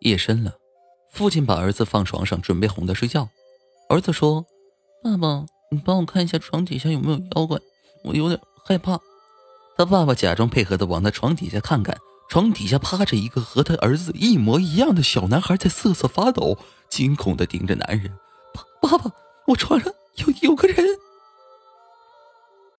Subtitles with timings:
[0.00, 0.54] 夜深了
[1.12, 3.28] 父亲把儿子放床上准备哄他睡觉。
[3.88, 4.44] 儿子说
[5.02, 7.58] 爸爸你帮我看一下床底下有没有妖怪
[8.04, 9.00] 我有点害怕。
[9.76, 11.96] 他爸爸假装配合的往他床底下看看
[12.28, 16.58] 床底下趴着一个和他儿子一模一样的小男孩在瑟瑟发抖
[16.88, 18.12] 惊恐的盯着男人。
[18.82, 19.10] 爸爸爸
[19.46, 20.76] 我床上有有个人